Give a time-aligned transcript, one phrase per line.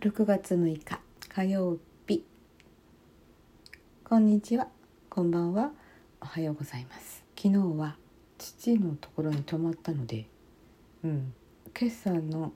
[0.00, 1.00] 6月6日
[1.30, 2.22] 火曜日。
[4.04, 4.68] こんにちは。
[5.08, 5.70] こんばんは。
[6.20, 7.24] おはようございます。
[7.34, 7.96] 昨日は
[8.36, 10.26] 父のところに泊まったので
[11.02, 11.32] うん。
[11.80, 12.52] 今朝の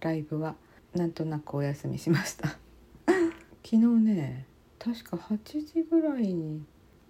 [0.00, 0.54] ライブは
[0.94, 2.48] なんとなくお休みしました。
[3.62, 4.46] 昨日ね
[4.78, 6.62] 確か8時ぐらいに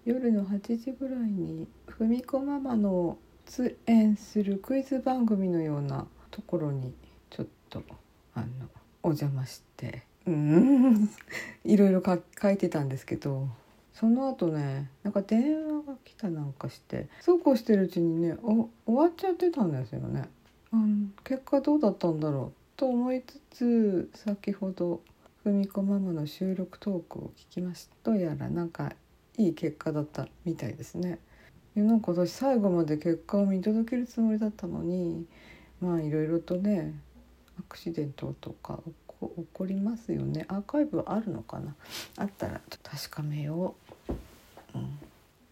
[0.05, 3.17] 夜の8時ぐらいにふみこママの
[3.47, 6.93] 出演するクイズ番組のようなところに
[7.29, 7.83] ちょっと
[8.35, 8.45] あの
[9.03, 11.09] お邪魔してうん
[11.65, 13.47] いろいろ書いてたんですけど
[13.93, 20.29] その後ねなんか電話が来たなんかしてそうこうしてるうちにねお終わっちゃってたんですよね。
[20.71, 25.01] うん、結果どうだったんだろうと思いつつ先ほど
[25.43, 28.93] ふみこママの収録トークを聞きましたやらなんか
[29.39, 31.17] いい結果だったみたいですね。
[31.75, 35.25] なんか私最後まで結果を見届けるつもりだったのに
[35.79, 36.93] まあいろいろとね
[37.57, 38.79] アクシデントとか
[39.21, 40.45] 起こりますよね。
[40.49, 41.73] アーカイブあるのかな。
[42.17, 43.75] あったら確かめよ
[44.09, 44.13] う、
[44.75, 44.99] うん。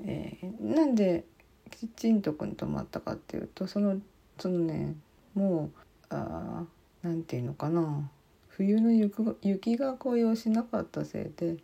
[0.05, 1.23] えー、なんで
[1.71, 3.97] キッチンとこに泊まったかっていうとその
[4.37, 4.95] そのね
[5.33, 6.65] もうあ
[7.03, 8.09] なんていうのかな。
[8.49, 11.57] 冬の雪が紅葉しなかったせいで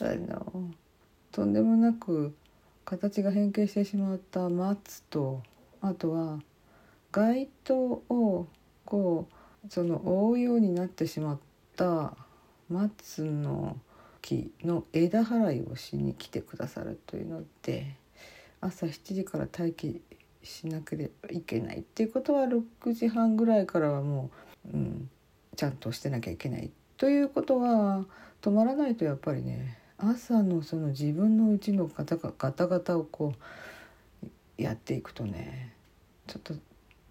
[0.00, 0.70] あの
[1.34, 2.32] とんでもなく
[2.84, 5.42] 形が変形してしまった松と
[5.80, 6.38] あとは
[7.10, 7.74] 街灯
[8.08, 8.46] を
[8.84, 9.26] こ
[9.66, 11.38] うその覆うようになってしまっ
[11.74, 12.14] た
[12.70, 13.76] 松の
[14.22, 17.96] 木の枝払いをしに来てくださるというので
[18.60, 20.02] 朝7時から待機
[20.44, 24.30] しなければいけないっていうことは6時半ぐらいからはも
[24.72, 25.10] う、うん、
[25.56, 28.04] ちゃんとしてなきゃいけないということは
[28.40, 33.34] 止まらないとやっぱりね朝のその自分のうちのガタガタガタをこ
[34.58, 35.74] うやっていくとね
[36.26, 36.54] ちょっと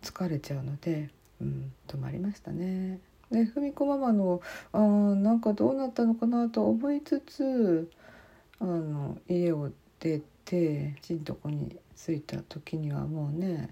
[0.01, 1.09] 疲れちゃうので。
[1.43, 2.99] うん、止まりましたね。
[3.29, 7.89] でふみこママのあなんかどうなったのかなと思いつつ
[8.59, 13.69] あの家を出てちんとこに着いた時にはもうね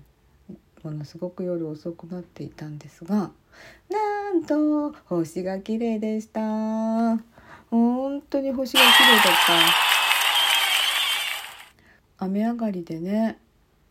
[0.84, 3.30] ものすごく夜遅くなっていたんですが
[3.90, 7.20] なんと星が綺麗でした
[7.72, 9.24] 本当に星が綺麗だっ
[12.20, 12.26] た。
[12.26, 13.40] 雨上がりでね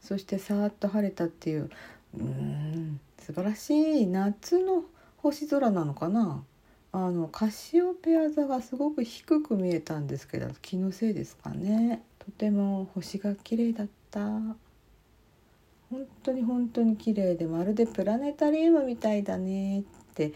[0.00, 1.70] そしてさーっと晴れたっていう。
[2.16, 4.84] うん素晴らしい夏の
[5.19, 6.44] 星空なのかな。
[6.92, 12.02] あのカシオペア座がすごく低く見えたんですけど気のせいですかね。
[12.19, 14.20] とても星が綺麗だった。
[14.20, 19.82] 本当に本当に綺麗でまるでプラネタリウムみたいだねっ
[20.14, 20.32] て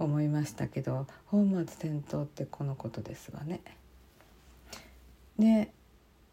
[0.00, 3.60] 思いましたけど本末転倒ってこのことですわね。
[5.38, 5.72] で、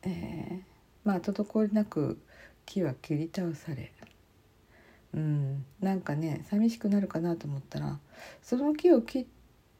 [0.04, 0.60] えー、
[1.04, 2.18] まあ滞りなく
[2.66, 3.92] 木は切り倒され
[5.14, 8.00] うん、なんかね寂しくなるかなと思ったら
[8.44, 9.26] その木を切っ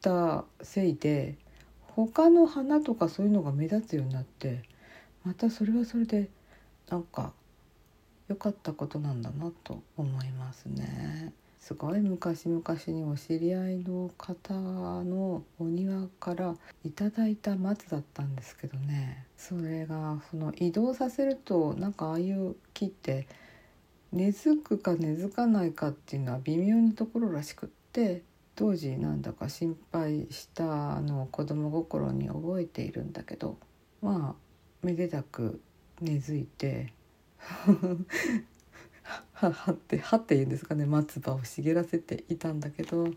[0.00, 1.36] たせいで
[1.80, 4.62] 他の花とかそういうのが目立つようになって
[5.24, 6.28] またそれはそれで
[6.88, 7.32] なんか
[8.28, 11.32] 良かったことなんだなと思いますね。
[11.60, 16.54] すごい昔々にお知り合いの方のお庭から
[16.84, 19.26] いただいた松だったんですけどね。
[19.36, 23.26] それがその移動させるとなんかああいう木って
[24.12, 28.22] 根付くか根付かないかっていうのは微妙なところらしくって
[28.54, 33.58] 当時なんだか心配したのを子供心に覚えているんだけど
[34.00, 35.60] まあめでたく
[36.00, 36.92] 根付いて
[39.40, 43.08] ははってはって言うんですかね松葉を茂らせていたんだけど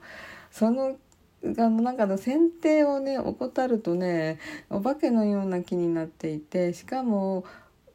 [0.52, 0.98] その
[1.44, 4.40] あのなんかの剪定をね怠るとね
[4.70, 7.44] お化けのような木になっていてしかも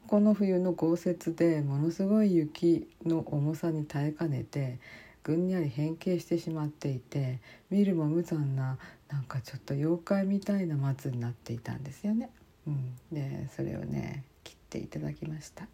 [0.07, 4.79] この冬の豪雪でものすごい雪の重さに耐えかねて
[5.23, 7.39] ぐんにゃり変形してしまっていて
[7.69, 8.77] 見るも無残な
[9.09, 12.29] なんかちょっと妖怪みたいな松になっていたんですよね。
[12.65, 15.67] うん、でそれをね切っていただきました。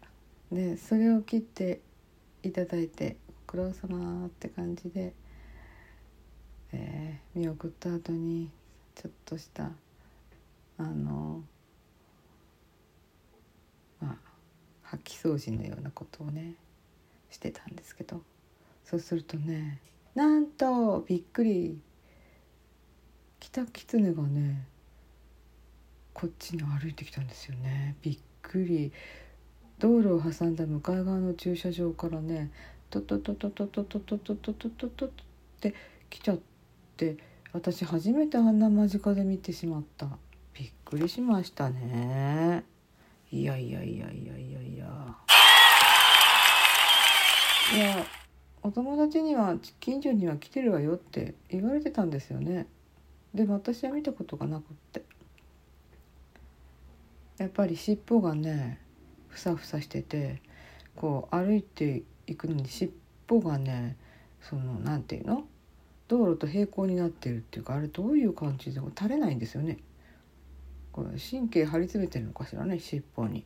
[0.52, 1.80] でそれを切って
[2.44, 5.14] いただいて「ご苦労様って感じで、
[6.72, 8.50] えー、見送った後に
[8.94, 9.70] ちょっとした
[10.76, 11.42] あの
[14.84, 16.54] 掃き掃除のようなことをね
[17.30, 18.22] してたんですけど
[18.84, 19.80] そうするとね
[20.14, 21.80] なんとびっくり
[23.40, 24.66] キタキツネがね
[26.12, 27.96] こっちに歩いてきたんですよね。
[28.00, 28.92] びっくり。
[29.78, 32.50] 道路を挟んだ向かい側の駐車場からね
[32.90, 35.10] トトトトトトトトトトトトトっ
[35.60, 35.74] て
[36.10, 36.38] 来ちゃっ
[36.96, 37.16] て
[37.52, 40.08] 私初めてあんな間近で見てしまった。
[40.54, 42.64] びっくりしましたね。
[43.30, 45.16] いやいやいやいやいやいや。
[47.74, 48.06] いや
[48.62, 52.66] お友達には近所には来てるわよって言われてたんですよね。
[53.34, 55.02] でも私は見たことがなくって。
[57.38, 58.80] やっぱり尻尾がね
[59.34, 60.40] ふさふさしてて
[60.94, 62.92] こう歩いていくのに尻
[63.28, 63.96] 尾がね
[64.40, 65.44] そのなんていうの？
[66.06, 69.78] 道路と平行になってるっていうかあれどういう感じで垂れないんですよね。
[70.92, 73.44] これ神経張り詰めてるのかしらね尻尾に。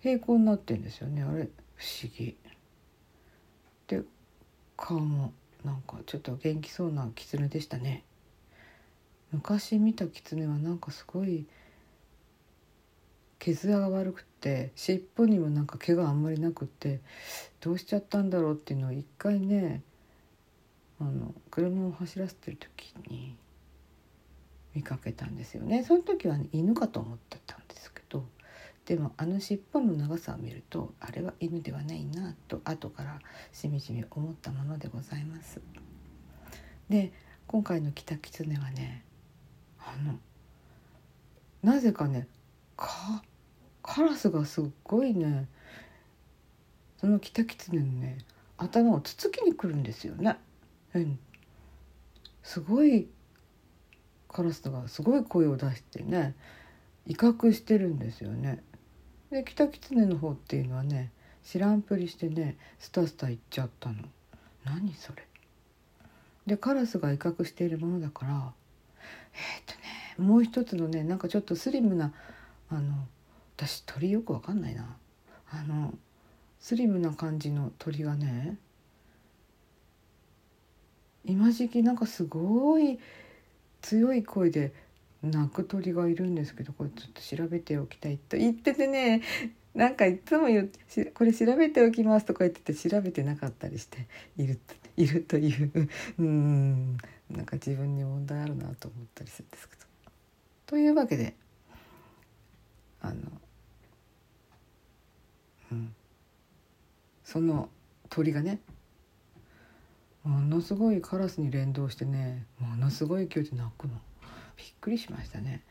[0.00, 1.22] 平行になってんですよね。
[1.22, 2.36] あれ不思議。
[3.88, 4.02] で
[4.76, 5.32] 顔も
[5.64, 8.04] なんかちょっと元気そうな狐でしたね。
[9.32, 11.44] 昔見た狐はなんかすごい
[13.38, 17.00] 毛艶が悪くって尻尾にもなんか毛があんまりなくって
[17.60, 19.82] どうしちゃったんだろうっていうのを一回ね
[21.00, 23.36] あの車を走らせてる時に
[24.72, 28.24] 見かけたんですよねその時は、ね、犬かと思ってたんですけど
[28.84, 33.18] でもあの尻尾の長さを見るとあれは犬ではないなと後から
[33.52, 35.60] しみじみ思ったものでございます。
[36.88, 37.12] で
[37.48, 39.02] 今回のキタキツネはね
[39.80, 40.20] あの
[41.64, 42.28] なぜかね
[42.76, 43.24] か
[43.86, 45.46] カラスがすっごいね
[46.98, 48.18] そのキタキツネのね
[48.58, 50.36] 頭をつつきに来るんですよね。
[50.94, 51.18] うん、
[52.42, 53.06] すごい
[54.28, 56.34] カラスがすごい声を出してね
[57.06, 58.62] 威嚇してるんですよね。
[59.30, 61.12] でキタキツネの方っていうのはね
[61.44, 63.96] 知らんぷりしてねスタスタ行っちゃったの。
[64.64, 65.22] 何それ
[66.46, 68.52] でカラスが威嚇しているものだから
[69.32, 69.74] えー、っ
[70.18, 72.12] とねもう一つのねなんかちょっとスリムな
[72.68, 73.06] あの
[73.56, 74.96] 私鳥よくわかんないな
[75.50, 75.94] あの
[76.60, 78.58] スリムな感じの鳥がね
[81.24, 82.98] 今時期なんかすごい
[83.80, 84.72] 強い声で
[85.22, 89.22] 鳴く鳥がいるんですけどこれちょっと調べておきたいと言っててね
[89.74, 94.06] なんかいつも言ってこれ調べておきますとか言ってて調べてなかったりして
[94.36, 94.60] いる
[94.96, 95.88] いるという
[96.18, 96.96] うん
[97.30, 99.82] なんか自分に問題あるなと思ったりするんですけど。
[100.66, 101.34] というわけで
[103.06, 103.14] あの、
[105.72, 105.94] うん、
[107.24, 107.68] その
[108.08, 108.60] 鳥がね
[110.22, 113.94] ものすごいカラスに連動してねものすごい勢いで鳴くの。
[114.56, 115.62] びっくりしましたね。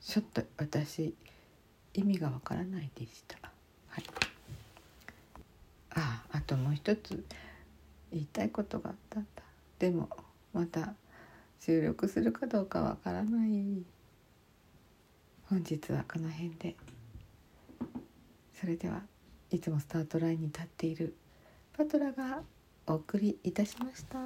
[0.00, 1.14] ちょっと私
[1.94, 3.38] 意味がわからないでした。
[3.88, 4.04] はい、
[5.94, 7.24] ああともう一つ
[8.12, 9.42] 言いたいことがあったんだ。
[9.78, 10.08] でも
[10.52, 10.94] また
[11.60, 13.82] 収録するかどうかわからない。
[15.48, 16.76] 本日はこの辺で。
[18.52, 19.02] それでは。
[19.50, 21.14] いつもスタートラインに立っている
[21.76, 22.42] パトラが
[22.86, 24.18] お送りいたしました。